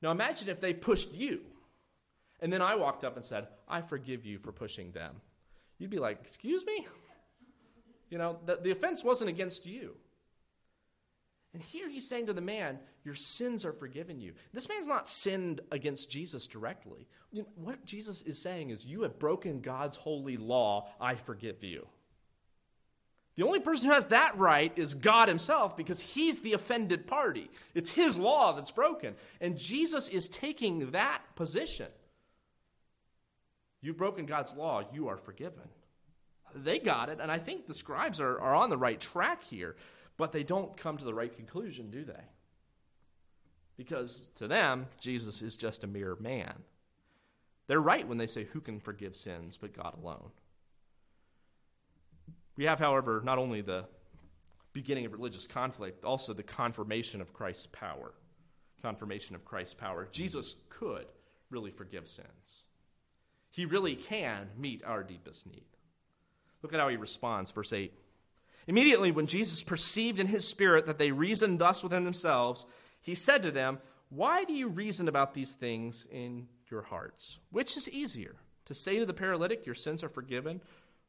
[0.00, 1.42] Now imagine if they pushed you,
[2.42, 5.14] and then I walked up and said, I forgive you for pushing them.
[5.78, 6.86] You'd be like, Excuse me?
[8.10, 9.96] You know, the, the offense wasn't against you.
[11.54, 14.32] And here he's saying to the man, Your sins are forgiven you.
[14.52, 17.06] This man's not sinned against Jesus directly.
[17.30, 21.62] You know, what Jesus is saying is, You have broken God's holy law, I forgive
[21.62, 21.86] you.
[23.36, 27.50] The only person who has that right is God Himself because He's the offended party.
[27.74, 29.14] It's His law that's broken.
[29.40, 31.86] And Jesus is taking that position.
[33.82, 35.68] You've broken God's law, you are forgiven.
[36.54, 39.74] They got it, and I think the scribes are, are on the right track here,
[40.16, 42.24] but they don't come to the right conclusion, do they?
[43.76, 46.54] Because to them, Jesus is just a mere man.
[47.66, 50.30] They're right when they say, Who can forgive sins but God alone?
[52.56, 53.86] We have, however, not only the
[54.72, 58.12] beginning of religious conflict, also the confirmation of Christ's power.
[58.82, 60.08] Confirmation of Christ's power.
[60.12, 61.06] Jesus could
[61.50, 62.64] really forgive sins.
[63.52, 65.66] He really can meet our deepest need.
[66.62, 67.92] Look at how he responds, verse 8.
[68.66, 72.64] Immediately, when Jesus perceived in his spirit that they reasoned thus within themselves,
[73.02, 77.40] he said to them, Why do you reason about these things in your hearts?
[77.50, 80.62] Which is easier, to say to the paralytic, Your sins are forgiven,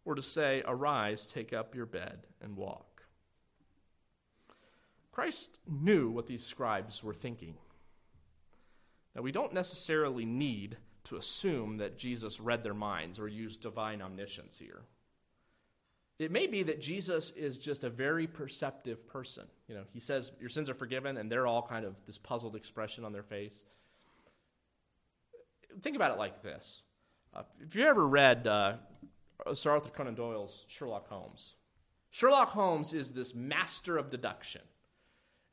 [0.04, 3.04] or to say, Arise, take up your bed, and walk.
[5.14, 7.56] Christ knew what these scribes were thinking.
[9.16, 10.76] Now, we don't necessarily need
[11.06, 14.82] to assume that Jesus read their minds or used divine omniscience here.
[16.20, 19.46] It may be that Jesus is just a very perceptive person.
[19.68, 22.56] You know, he says, Your sins are forgiven, and they're all kind of this puzzled
[22.56, 23.66] expression on their face.
[25.82, 26.84] Think about it like this.
[27.34, 28.74] Uh, if you ever read uh,
[29.54, 31.56] Sir Arthur Conan Doyle's Sherlock Holmes.
[32.12, 34.62] Sherlock Holmes is this master of deduction.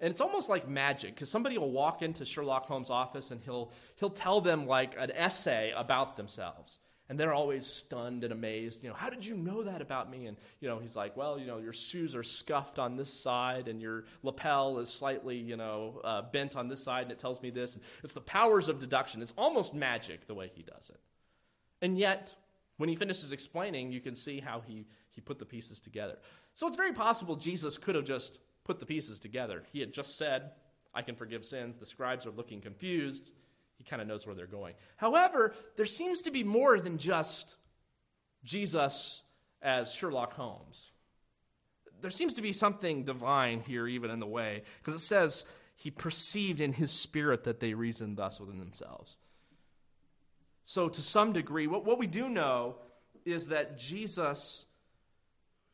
[0.01, 3.71] And it's almost like magic because somebody will walk into Sherlock Holmes' office and he'll,
[3.97, 6.79] he'll tell them like an essay about themselves.
[7.11, 8.83] And they're always stunned and amazed.
[8.85, 10.27] You know, how did you know that about me?
[10.27, 13.67] And, you know, he's like, well, you know, your shoes are scuffed on this side
[13.67, 17.43] and your lapel is slightly, you know, uh, bent on this side and it tells
[17.43, 17.75] me this.
[17.75, 19.23] And it's the powers of deduction.
[19.23, 21.01] It's almost magic the way he does it.
[21.83, 22.35] And yet,
[22.77, 26.17] when he finishes explaining, you can see how he, he put the pieces together.
[26.55, 28.39] So it's very possible Jesus could have just
[28.71, 29.65] put the pieces together.
[29.73, 30.53] He had just said,
[30.95, 31.77] I can forgive sins.
[31.77, 33.33] The scribes are looking confused.
[33.79, 34.75] He kind of knows where they're going.
[34.97, 37.57] However, there seems to be more than just
[38.45, 39.25] Jesus
[39.61, 40.93] as Sherlock Holmes.
[42.01, 45.91] There seems to be something divine here, even in the way, because it says he
[45.91, 49.17] perceived in his spirit that they reasoned thus within themselves.
[50.65, 52.77] So, to some degree, what, what we do know
[53.25, 54.67] is that Jesus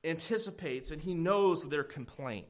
[0.03, 2.47] anticipates and he knows their complaint.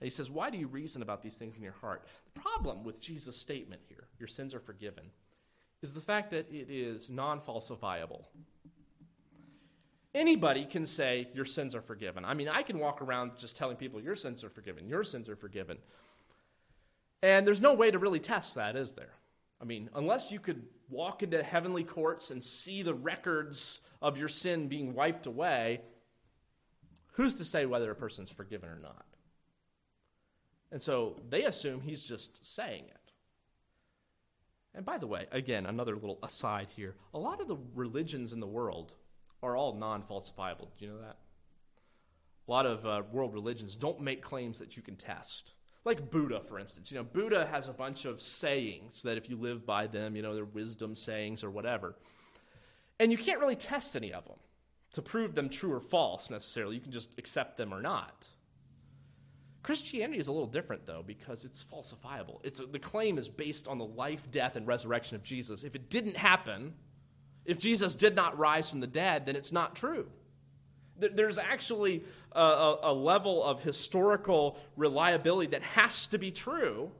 [0.00, 2.06] And he says, Why do you reason about these things in your heart?
[2.34, 5.04] The problem with Jesus' statement here, your sins are forgiven,
[5.82, 8.24] is the fact that it is non falsifiable.
[10.14, 12.24] Anybody can say, Your sins are forgiven.
[12.24, 15.28] I mean, I can walk around just telling people, Your sins are forgiven, your sins
[15.28, 15.78] are forgiven.
[17.22, 19.14] And there's no way to really test that, is there?
[19.60, 24.28] I mean, unless you could walk into heavenly courts and see the records of your
[24.28, 25.80] sin being wiped away,
[27.12, 29.06] who's to say whether a person's forgiven or not?
[30.72, 33.12] And so they assume he's just saying it.
[34.74, 38.40] And by the way, again, another little aside here a lot of the religions in
[38.40, 38.94] the world
[39.42, 40.68] are all non falsifiable.
[40.78, 41.16] Do you know that?
[42.46, 45.54] A lot of uh, world religions don't make claims that you can test
[45.86, 46.90] like Buddha, for instance.
[46.90, 50.20] You know, Buddha has a bunch of sayings that if you live by them, you
[50.20, 51.94] know, they're wisdom sayings or whatever.
[52.98, 54.38] And you can't really test any of them
[54.94, 56.74] to prove them true or false necessarily.
[56.74, 58.28] You can just accept them or not.
[59.66, 62.38] Christianity is a little different, though, because it's falsifiable.
[62.44, 65.64] It's the claim is based on the life, death, and resurrection of Jesus.
[65.64, 66.74] If it didn't happen,
[67.44, 70.06] if Jesus did not rise from the dead, then it's not true.
[71.00, 76.92] There's actually a, a, level of historical reliability that has to be true.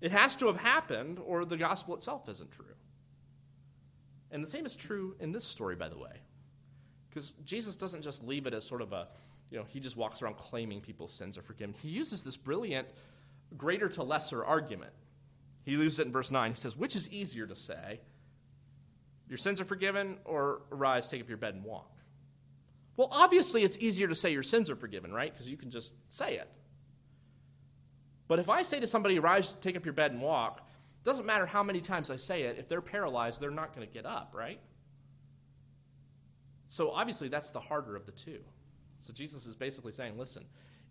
[0.00, 2.64] It has to have happened, or the gospel itself isn't true.
[4.30, 6.22] And the same is true in this story, by the way.
[7.10, 9.08] Because Jesus doesn't just leave it as sort of a,
[9.50, 11.74] you know, he just walks around claiming people's sins are forgiven.
[11.82, 12.88] He uses this brilliant
[13.56, 14.92] greater to lesser argument.
[15.64, 16.52] He uses it in verse 9.
[16.52, 18.00] He says, Which is easier to say,
[19.28, 21.92] Your sins are forgiven, or rise, take up your bed, and walk.
[22.96, 25.32] Well, obviously, it's easier to say your sins are forgiven, right?
[25.32, 26.48] Because you can just say it.
[28.26, 30.66] But if I say to somebody, rise, take up your bed, and walk,
[31.04, 33.92] doesn't matter how many times I say it, if they're paralyzed, they're not going to
[33.92, 34.58] get up, right?
[36.68, 38.40] So obviously, that's the harder of the two.
[39.06, 40.44] So Jesus is basically saying, listen,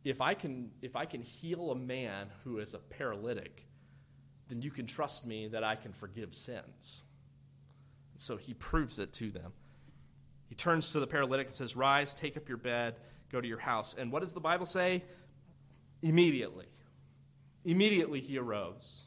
[0.05, 3.65] if I can, if I can heal a man who is a paralytic,
[4.47, 7.01] then you can trust me that I can forgive sins.
[8.17, 9.51] So he proves it to them.
[10.47, 12.95] He turns to the paralytic and says, Rise, take up your bed,
[13.31, 13.95] go to your house.
[13.95, 15.03] And what does the Bible say?
[16.01, 16.67] Immediately.
[17.65, 19.03] Immediately he arose.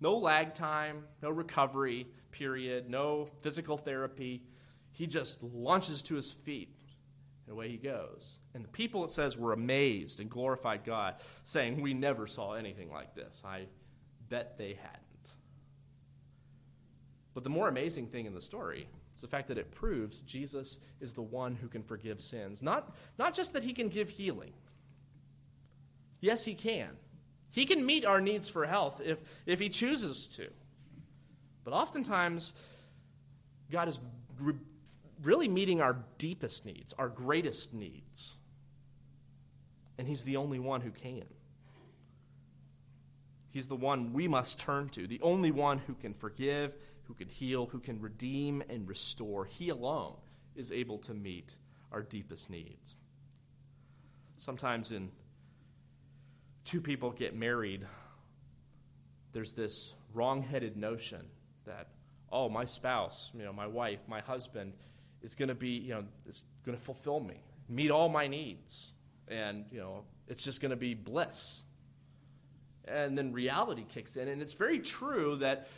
[0.00, 4.42] No lag time, no recovery period, no physical therapy.
[4.90, 6.74] He just launches to his feet,
[7.46, 8.38] and away he goes.
[8.54, 12.90] And the people, it says, were amazed and glorified God, saying, We never saw anything
[12.90, 13.42] like this.
[13.46, 13.66] I
[14.28, 15.02] bet they hadn't.
[17.34, 20.80] But the more amazing thing in the story is the fact that it proves Jesus
[21.00, 22.62] is the one who can forgive sins.
[22.62, 24.52] Not, not just that he can give healing.
[26.20, 26.90] Yes, he can.
[27.50, 30.48] He can meet our needs for health if, if he chooses to.
[31.62, 32.54] But oftentimes,
[33.70, 34.00] God is
[35.26, 38.34] really meeting our deepest needs, our greatest needs.
[39.98, 41.24] And he's the only one who can.
[43.50, 46.74] He's the one we must turn to, the only one who can forgive,
[47.04, 49.46] who can heal, who can redeem and restore.
[49.46, 50.14] He alone
[50.54, 51.56] is able to meet
[51.90, 52.96] our deepest needs.
[54.38, 55.10] Sometimes, in
[56.64, 57.86] two people get married,
[59.32, 61.26] there's this wrong-headed notion
[61.64, 61.88] that,
[62.30, 64.74] oh, my spouse, you know, my wife, my husband
[65.26, 68.92] is going to be, you know, is going to fulfill me, meet all my needs,
[69.28, 71.62] and you know, it's just going to be bliss
[72.88, 74.28] and then reality kicks in.
[74.28, 75.68] And it's very true that,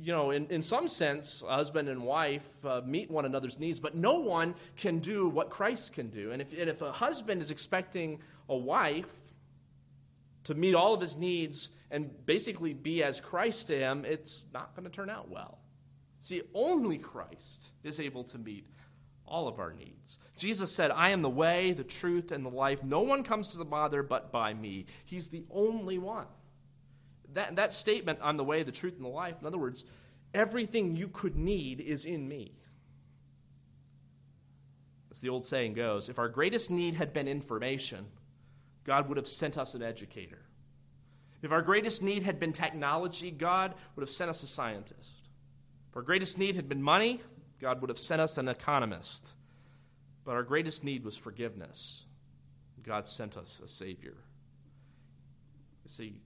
[0.00, 3.94] you know, in, in some sense, husband and wife uh, meet one another's needs, but
[3.94, 6.30] no one can do what Christ can do.
[6.30, 9.12] And if, and if a husband is expecting a wife
[10.44, 14.76] to meet all of his needs and basically be as Christ to him, it's not
[14.76, 15.58] going to turn out well.
[16.20, 18.66] See, only Christ is able to meet
[19.26, 20.18] all of our needs.
[20.36, 22.82] Jesus said, I am the way, the truth, and the life.
[22.82, 24.86] No one comes to the Father but by me.
[25.04, 26.26] He's the only one
[27.34, 29.84] that, that statement, I'm the way, the truth, and the life, in other words,
[30.32, 32.52] everything you could need is in me.
[35.10, 38.06] As the old saying goes, if our greatest need had been information,
[38.84, 40.42] God would have sent us an educator.
[41.42, 45.28] If our greatest need had been technology, God would have sent us a scientist.
[45.90, 47.20] If our greatest need had been money,
[47.64, 49.36] God would have sent us an economist.
[50.22, 52.04] But our greatest need was forgiveness.
[52.82, 54.18] God sent us a Savior.
[55.82, 56.20] You see,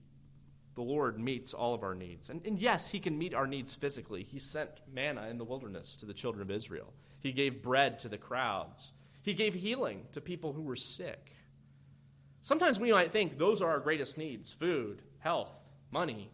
[0.75, 2.29] the Lord meets all of our needs.
[2.29, 4.23] And, and, yes, He can meet our needs physically.
[4.23, 8.09] He sent manna in the wilderness to the children of Israel, He gave bread to
[8.09, 11.31] the crowds, He gave healing to people who were sick.
[12.41, 15.57] Sometimes we might think those are our greatest needs food, health,
[15.89, 16.31] money.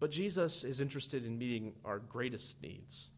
[0.00, 3.10] But Jesus is interested in meeting our greatest needs.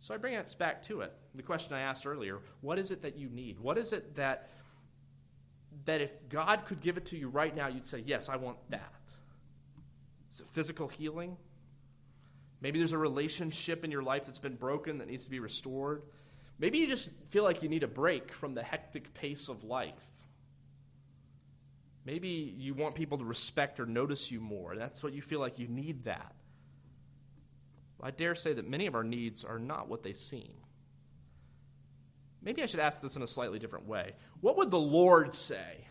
[0.00, 1.12] So I bring us back to it.
[1.34, 3.58] The question I asked earlier what is it that you need?
[3.58, 4.50] What is it that
[5.86, 8.58] that if God could give it to you right now, you'd say, Yes, I want
[8.70, 8.92] that.
[10.30, 11.36] Is it physical healing?
[12.60, 16.02] Maybe there's a relationship in your life that's been broken that needs to be restored.
[16.58, 20.21] Maybe you just feel like you need a break from the hectic pace of life.
[22.04, 24.74] Maybe you want people to respect or notice you more.
[24.76, 26.34] That's what you feel like you need that.
[28.02, 30.54] I dare say that many of our needs are not what they seem.
[32.42, 34.14] Maybe I should ask this in a slightly different way.
[34.40, 35.86] What would the Lord say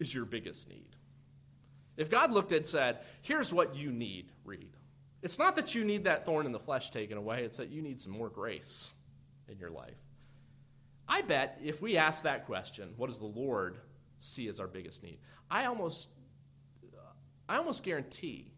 [0.00, 0.96] is your biggest need?
[1.96, 4.70] If God looked and said, Here's what you need, read.
[5.22, 7.82] It's not that you need that thorn in the flesh taken away, it's that you
[7.82, 8.92] need some more grace
[9.48, 9.96] in your life.
[11.08, 13.78] I bet if we ask that question, what does the Lord
[14.20, 15.18] see as our biggest need?
[15.50, 16.10] I almost
[17.48, 18.52] I almost guarantee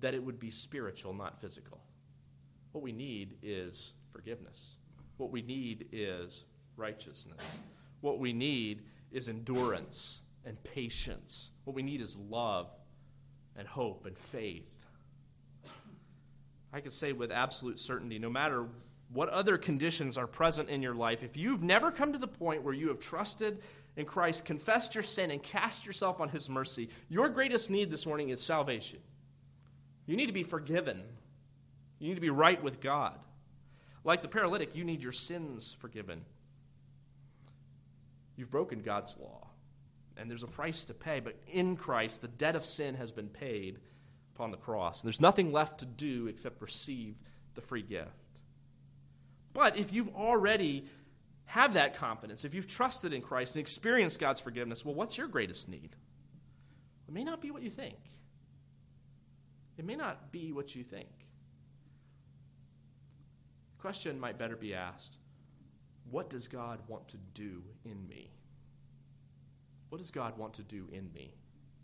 [0.00, 1.80] that it would be spiritual, not physical.
[2.72, 4.76] What we need is forgiveness.
[5.18, 6.44] What we need is
[6.76, 7.58] righteousness.
[8.00, 8.82] What we need
[9.12, 11.50] is endurance and patience.
[11.64, 12.70] What we need is love
[13.56, 14.68] and hope and faith.
[16.72, 18.66] I can say with absolute certainty no matter
[19.12, 22.64] what other conditions are present in your life, if you've never come to the point
[22.64, 23.60] where you have trusted
[23.96, 28.06] in Christ, confessed your sin, and cast yourself on His mercy, your greatest need this
[28.06, 28.98] morning is salvation.
[30.06, 31.02] You need to be forgiven,
[31.98, 33.18] you need to be right with God.
[34.02, 36.24] Like the paralytic, you need your sins forgiven.
[38.36, 39.46] You've broken God's law,
[40.16, 43.28] and there's a price to pay, but in Christ, the debt of sin has been
[43.28, 43.78] paid.
[44.34, 45.00] upon the cross.
[45.00, 47.14] And there's nothing left to do except receive
[47.54, 48.10] the free gift.
[49.52, 50.86] But if you've already
[51.46, 55.28] have that confidence, if you've trusted in Christ and experienced God's forgiveness, well, what's your
[55.28, 55.96] greatest need?
[57.06, 57.98] It may not be what you think.
[59.76, 61.08] It may not be what you think.
[63.76, 65.18] The question might better be asked
[66.10, 68.30] what does God want to do in me?
[69.88, 71.34] What does God want to do in me?